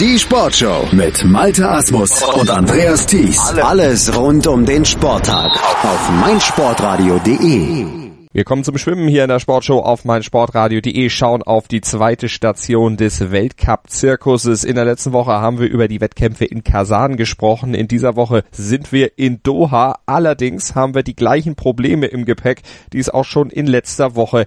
[0.00, 3.38] Die Sportshow mit Malte Asmus und Andreas Thies.
[3.62, 5.52] Alles rund um den Sporttag
[5.84, 7.86] auf meinsportradio.de.
[8.32, 12.96] Wir kommen zum Schwimmen hier in der Sportshow auf meinsportradio.de, schauen auf die zweite Station
[12.96, 14.64] des Weltcup-Zirkuses.
[14.64, 17.74] In der letzten Woche haben wir über die Wettkämpfe in Kasan gesprochen.
[17.74, 20.00] In dieser Woche sind wir in Doha.
[20.06, 24.46] Allerdings haben wir die gleichen Probleme im Gepäck, die es auch schon in letzter Woche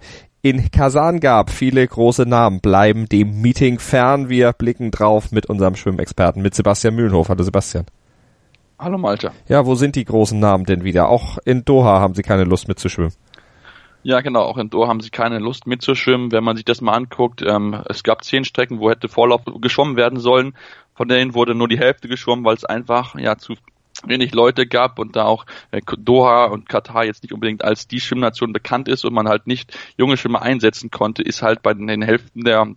[0.50, 1.50] in Kasan gab.
[1.50, 4.30] Viele große Namen bleiben dem Meeting fern.
[4.30, 7.28] Wir blicken drauf mit unserem Schwimmexperten, mit Sebastian Mühlenhof.
[7.28, 7.86] Hallo Sebastian.
[8.80, 9.32] Hallo Malte.
[9.50, 11.10] Ja, wo sind die großen Namen denn wieder?
[11.10, 13.12] Auch in Doha haben sie keine Lust mitzuschwimmen.
[14.04, 14.44] Ja, genau.
[14.44, 16.32] Auch in Doha haben sie keine Lust mitzuschwimmen.
[16.32, 19.98] Wenn man sich das mal anguckt, ähm, es gab zehn Strecken, wo hätte Vorlauf geschwommen
[19.98, 20.54] werden sollen.
[20.96, 23.56] Von denen wurde nur die Hälfte geschwommen, weil es einfach ja zu
[24.06, 28.00] wenig Leute gab und da auch äh, Doha und Katar jetzt nicht unbedingt als die
[28.00, 32.02] Schwimmnation bekannt ist und man halt nicht junge Schwimmer einsetzen konnte, ist halt bei den
[32.02, 32.76] Hälften der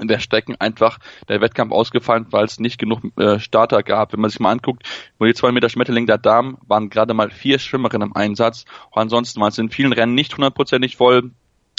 [0.00, 4.12] der Strecken einfach der Wettkampf ausgefallen, weil es nicht genug äh, Starter gab.
[4.12, 4.82] Wenn man sich mal anguckt,
[5.18, 8.64] wo die zwei Meter Schmetterling der Damen waren gerade mal vier Schwimmerinnen im Einsatz.
[8.90, 11.30] Und ansonsten war es in vielen Rennen nicht hundertprozentig voll.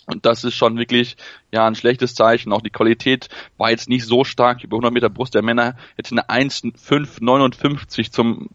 [0.08, 1.18] Und das ist schon wirklich
[1.52, 2.54] ja ein schlechtes Zeichen.
[2.54, 4.64] Auch die Qualität war jetzt nicht so stark.
[4.64, 8.50] Über 100 Meter Brust der Männer hätte eine 1,559 zum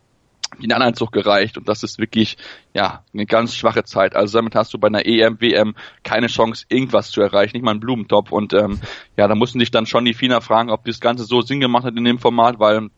[0.58, 2.36] Finalanzug gereicht und das ist wirklich
[2.74, 4.16] ja eine ganz schwache Zeit.
[4.16, 7.72] Also damit hast du bei einer EM, WM keine Chance, irgendwas zu erreichen, nicht mal
[7.72, 8.32] einen Blumentopf.
[8.32, 8.80] Und ähm,
[9.16, 11.84] ja, da mussten sich dann schon die FINA fragen, ob das Ganze so Sinn gemacht
[11.84, 12.90] hat in dem Format, weil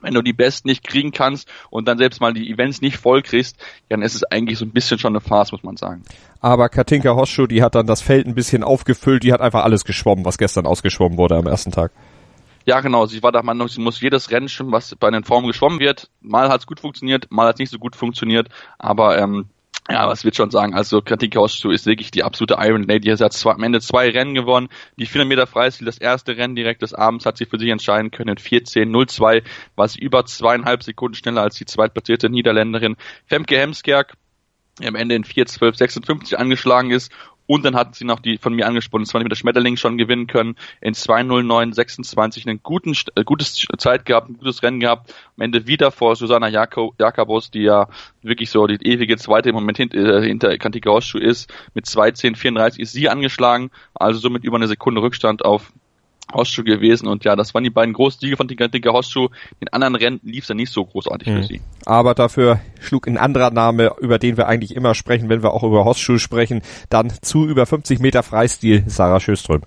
[0.00, 3.22] wenn du die Besten nicht kriegen kannst und dann selbst mal die Events nicht voll
[3.22, 3.56] kriegst,
[3.88, 6.02] dann ist es eigentlich so ein bisschen schon eine Farce, muss man sagen.
[6.40, 9.84] Aber Katinka Hosschuh, die hat dann das Feld ein bisschen aufgefüllt, die hat einfach alles
[9.84, 11.92] geschwommen, was gestern ausgeschwommen wurde am ersten Tag.
[12.66, 13.06] Ja, genau.
[13.06, 16.10] Sie war der Meinung, sie muss jedes Rennen schwimmen, was bei den Formen geschwommen wird.
[16.20, 18.48] Mal hat es gut funktioniert, mal hat es nicht so gut funktioniert.
[18.78, 19.46] Aber ähm,
[19.88, 20.74] ja, was wird schon sagen?
[20.74, 23.14] Also Katinka Hosschuh ist wirklich die absolute Iron Lady.
[23.16, 24.68] Sie hat zwar am Ende zwei Rennen gewonnen.
[24.96, 28.10] Die 400 Meter Freistil, das erste Rennen direkt des Abends hat sie für sich entscheiden
[28.10, 28.30] können.
[28.30, 29.42] In 14.02
[29.74, 34.14] war sie über zweieinhalb Sekunden schneller als die zweitplatzierte Niederländerin Femke Hemskerk
[34.86, 37.12] am Ende in 4.12.56 angeschlagen ist
[37.50, 40.54] und dann hatten sie noch die von mir angesprochenen 20 Meter Schmetterling schon gewinnen können.
[40.80, 45.12] In 2.09.26 einen guten, äh, gutes Zeit gehabt, ein gutes Rennen gehabt.
[45.36, 47.88] Am Ende wieder vor Susanna Jakobos, die ja
[48.22, 51.52] wirklich so die ewige zweite im Moment hint, äh, hinter Kantika Hosschuh ist.
[51.74, 53.72] Mit 2.10.34 ist sie angeschlagen.
[53.94, 55.72] Also somit über eine Sekunde Rückstand auf
[56.32, 59.28] Hosschuh gewesen und ja, das waren die beiden großen Siege von Dicker Hosschuh.
[59.60, 61.36] In anderen Rennen lief es ja nicht so großartig mhm.
[61.36, 61.60] für sie.
[61.86, 65.62] Aber dafür schlug ein anderer Name, über den wir eigentlich immer sprechen, wenn wir auch
[65.62, 69.62] über Hosschuh sprechen, dann zu über 50 Meter Freistil Sarah Schöström.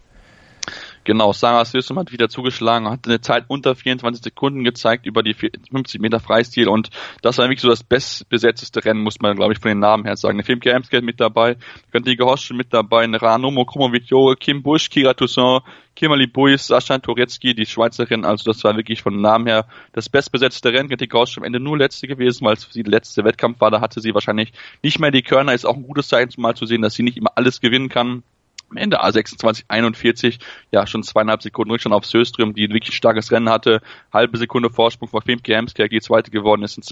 [1.06, 5.34] Genau, Sarah System hat wieder zugeschlagen, hat eine Zeit unter 24 Sekunden gezeigt über die
[5.34, 6.92] 50 Meter Freistil und
[7.22, 10.16] das war wirklich so das bestbesetzteste Rennen, muss man glaube ich von den Namen her
[10.16, 10.38] sagen.
[10.38, 11.58] Eine Femke Amsgate mit dabei,
[11.92, 15.64] Kantige Hoschen mit dabei, eine Ranomo Kromovitjo, Kim Busch, Kira Toussaint,
[15.96, 20.72] Kimberly Buis, Sascha Torecki, die Schweizerin, also das war wirklich von Namen her das bestbesetzte
[20.72, 20.88] Rennen.
[20.88, 23.72] Kantige Hoschen am Ende nur letzte gewesen, weil es für sie der letzte Wettkampf war,
[23.72, 26.66] da hatte sie wahrscheinlich nicht mehr die Körner, ist auch ein gutes Zeichen mal zu
[26.66, 28.24] sehen, dass sie nicht immer alles gewinnen kann
[28.74, 30.40] amEnde A26 41,
[30.72, 34.70] ja schon zweieinhalb Sekunden Rückstand auf Söström, die wirklich ein starkes Rennen hatte, halbe Sekunde
[34.70, 36.84] Vorsprung vor Femke Hemskerk, die zweite geworden ist in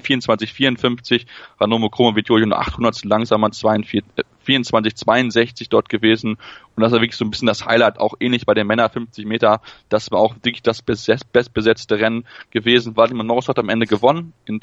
[0.00, 1.26] 24 54,
[1.60, 4.04] Ranomo Kromovitjojo nur 800 langsamer 42,
[4.44, 6.36] 24 62 dort gewesen.
[6.76, 9.26] Und das war wirklich so ein bisschen das Highlight, auch ähnlich bei den Männer 50
[9.26, 14.32] Meter, das war auch wirklich das bestbesetzte Rennen gewesen, Vladimir Norris hat am Ende gewonnen.
[14.44, 14.60] In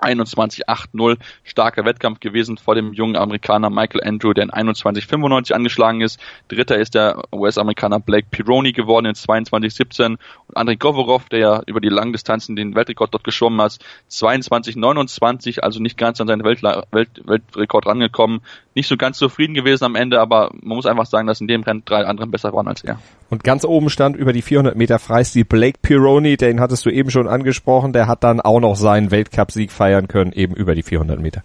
[0.00, 6.20] 21-8-0 starker Wettkampf gewesen vor dem jungen Amerikaner Michael Andrew, der in 21-95 angeschlagen ist.
[6.48, 11.80] Dritter ist der US-Amerikaner Blake Pironi geworden in 22-17 und Andrei Govorov, der ja über
[11.80, 13.78] die langen Distanzen den Weltrekord dort geschwommen hat,
[14.10, 18.40] 22-29, also nicht ganz an seinen Welt Welt Weltrekord rangekommen.
[18.74, 21.62] Nicht so ganz zufrieden gewesen am Ende, aber man muss einfach sagen, dass in dem
[21.62, 22.98] Rennen drei andere besser waren als er.
[23.30, 27.10] Und ganz oben stand über die 400 Meter Freistil Blake Pironi, den hattest du eben
[27.10, 31.20] schon angesprochen, der hat dann auch noch seinen Weltcupsieg feiern können, eben über die 400
[31.20, 31.42] Meter.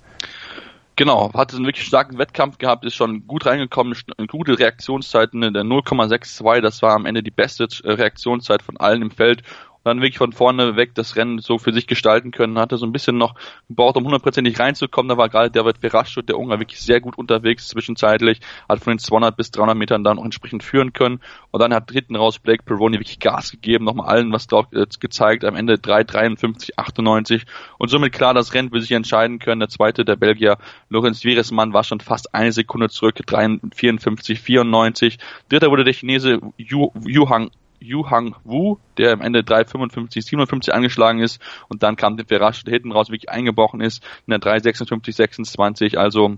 [1.02, 5.64] Genau, hatte einen wirklich starken Wettkampf gehabt, ist schon gut reingekommen, eine gute Reaktionszeit, der
[5.64, 9.42] 0,62, das war am Ende die beste Reaktionszeit von allen im Feld
[9.84, 12.60] dann wirklich von vorne weg das Rennen so für sich gestalten können.
[12.60, 13.36] Hatte so ein bisschen noch
[13.68, 15.10] gebraucht, um hundertprozentig reinzukommen.
[15.10, 18.40] Da war gerade David Verraschut, der Ungar, wirklich sehr gut unterwegs zwischenzeitlich.
[18.70, 21.20] Hat von den 200 bis 300 Metern dann auch entsprechend führen können.
[21.52, 24.86] Und dann hat dritten raus Blake Peroni wirklich Gas gegeben, nochmal allen was drauf äh,
[25.00, 25.44] gezeigt.
[25.46, 27.46] Am Ende 3, 53, 98.
[27.78, 29.60] Und somit klar das Rennen für sich entscheiden können.
[29.60, 30.58] Der zweite, der Belgier
[30.90, 33.16] Lorenz Wieresmann, war schon fast eine Sekunde zurück.
[33.26, 35.18] 3, 54, 94.
[35.50, 37.52] Dritter wurde der Chinese Yu, Yu Hang
[37.82, 38.06] Yu
[38.44, 42.92] Wu, der am Ende 3,55, 57 angeschlagen ist und dann kam der Ferrasch, der hinten
[42.92, 46.38] raus wirklich eingebrochen ist, in der 3,56, 26, also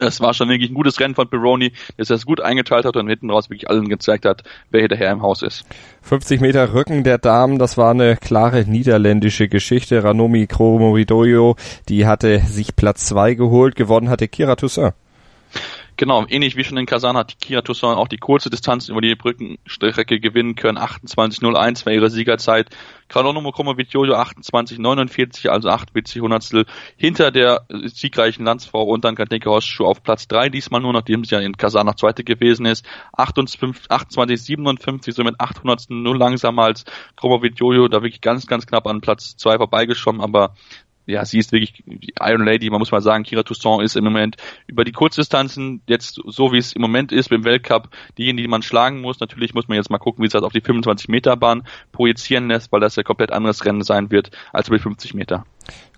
[0.00, 2.96] Es war schon wirklich ein gutes Rennen von Pironi, dass er es gut eingeteilt hat
[2.96, 5.64] und hinten raus wirklich allen gezeigt hat, wer Herr im Haus ist.
[6.02, 10.04] 50 Meter Rücken der Damen, das war eine klare niederländische Geschichte.
[10.04, 11.56] Ranomi Kromoridoyo,
[11.88, 14.94] die hatte sich Platz zwei geholt, gewonnen hatte Kira Toussaint.
[15.98, 19.16] Genau, ähnlich wie schon in Kasan hat Kia Toussaint auch die kurze Distanz über die
[19.16, 20.78] Brückenstrecke gewinnen können.
[20.78, 22.70] 28.01 war ihre Siegerzeit.
[23.08, 26.66] Kralonomo Kromovitjojo 28.49, also 8 WC Hundertstel
[26.96, 31.34] hinter der siegreichen Landsfrau und dann Katinka Hosschuh auf Platz 3 diesmal nur, nachdem sie
[31.34, 32.86] ja in Kasan noch Zweite gewesen ist.
[33.16, 36.84] 28.57, somit 800 nur langsamer als
[37.16, 40.54] Kromovitjojo, da wirklich ganz, ganz knapp an Platz 2 vorbeigeschwommen, aber
[41.08, 44.04] ja, sie ist wirklich die Iron Lady, man muss mal sagen, Kira Toussaint ist im
[44.04, 47.88] Moment über die Kurzdistanzen jetzt so wie es im Moment ist beim Weltcup
[48.18, 49.18] diejenige, die man schlagen muss.
[49.18, 51.62] Natürlich muss man jetzt mal gucken, wie es das auf die 25 Meter Bahn
[51.92, 55.46] projizieren lässt, weil das ja komplett anderes Rennen sein wird als über die 50 Meter.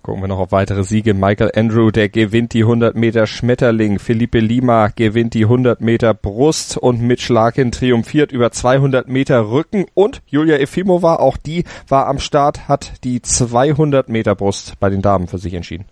[0.03, 1.13] Gucken wir noch auf weitere Siege.
[1.13, 3.99] Michael Andrew, der gewinnt die 100 Meter Schmetterling.
[3.99, 9.85] Felipe Lima gewinnt die 100 Meter Brust und Mitch Larkin triumphiert über 200 Meter Rücken.
[9.93, 15.03] Und Julia Efimova, auch die war am Start, hat die 200 Meter Brust bei den
[15.03, 15.85] Damen für sich entschieden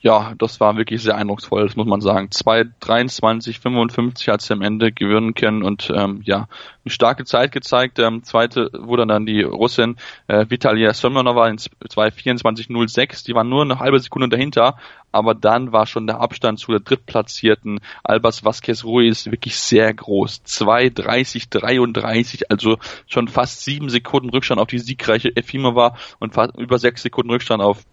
[0.00, 2.28] ja, das war wirklich sehr eindrucksvoll, das muss man sagen.
[2.28, 6.48] 2,23, 55 hat sie am Ende gewinnen können und ähm, ja,
[6.84, 7.98] eine starke Zeit gezeigt.
[7.98, 9.96] Ähm, zweite wurde dann die Russin
[10.28, 13.26] äh, Vitalia Semyonova in 2,24,06.
[13.26, 14.76] Die war nur eine halbe Sekunde dahinter,
[15.12, 20.42] aber dann war schon der Abstand zu der drittplatzierten Albers Vasquez Ruiz wirklich sehr groß.
[20.46, 26.78] 2,30, 33, also schon fast sieben Sekunden Rückstand auf die siegreiche Efimova und fast über
[26.78, 27.84] sechs Sekunden Rückstand auf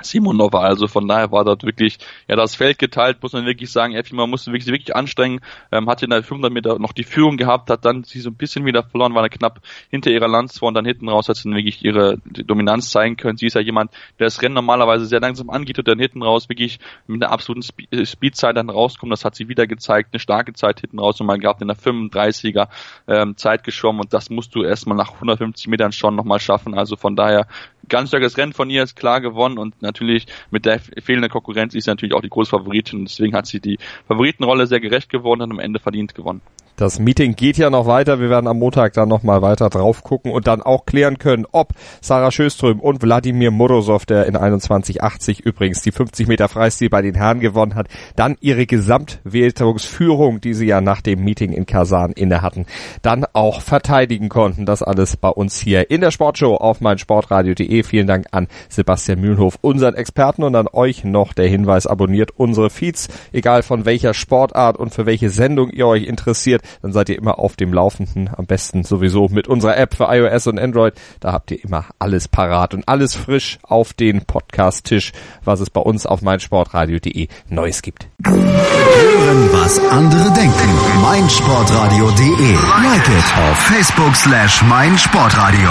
[0.00, 0.60] Simonova.
[0.60, 1.98] Also von daher war dort wirklich
[2.28, 3.94] ja das Feld geteilt, muss man wirklich sagen.
[3.94, 5.40] Efima musste wirklich, wirklich anstrengen,
[5.70, 8.34] ähm, hatte in der 500 Meter noch die Führung gehabt, hat dann sie so ein
[8.34, 9.60] bisschen wieder verloren, war knapp
[9.90, 13.36] hinter ihrer Landsfrau und dann hinten raus hat sie dann wirklich ihre Dominanz zeigen können.
[13.36, 16.48] Sie ist ja jemand, der das Rennen normalerweise sehr langsam angeht und dann hinten raus
[16.48, 19.12] wirklich mit einer absoluten äh, Speedzeit dann rauskommt.
[19.12, 21.76] Das hat sie wieder gezeigt, eine starke Zeit hinten raus und mal gehabt in der
[21.76, 22.68] 35er
[23.08, 26.74] ähm, Zeit geschwommen und das musst du erstmal nach 150 Metern schon nochmal schaffen.
[26.74, 27.46] Also von daher
[27.88, 31.84] ganz starkes Rennen von ihr, ist klar gewonnen und natürlich mit der fehlenden Konkurrenz ist
[31.84, 35.42] sie natürlich auch die große Favoritin und deswegen hat sie die Favoritenrolle sehr gerecht gewonnen
[35.42, 36.40] und am Ende verdient gewonnen.
[36.82, 38.18] Das Meeting geht ja noch weiter.
[38.18, 41.74] Wir werden am Montag dann nochmal weiter drauf gucken und dann auch klären können, ob
[42.00, 47.14] Sarah Schöström und Wladimir Morozov, der in 21,80 übrigens die 50 Meter Freistil bei den
[47.14, 47.86] Herren gewonnen hat,
[48.16, 52.66] dann ihre Gesamtwertungsführung, die sie ja nach dem Meeting in Kasan inne hatten,
[53.02, 54.66] dann auch verteidigen konnten.
[54.66, 57.84] Das alles bei uns hier in der Sportshow auf meinsportradio.de.
[57.84, 62.70] Vielen Dank an Sebastian Mühlenhof, unseren Experten und an euch noch der Hinweis, abonniert unsere
[62.70, 67.18] Feeds, egal von welcher Sportart und für welche Sendung ihr euch interessiert dann seid ihr
[67.18, 68.30] immer auf dem Laufenden.
[68.34, 70.94] Am besten sowieso mit unserer App für iOS und Android.
[71.20, 75.12] Da habt ihr immer alles parat und alles frisch auf den Podcast-Tisch,
[75.44, 78.08] was es bei uns auf meinsportradio.de Neues gibt.
[78.24, 81.02] Hören, was andere denken.
[81.02, 82.52] meinsportradio.de.
[82.82, 85.70] Like it auf Facebook slash meinsportradio.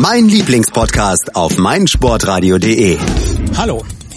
[0.00, 2.98] Mein Lieblingspodcast auf meinsportradio.de.
[3.56, 3.82] Hallo.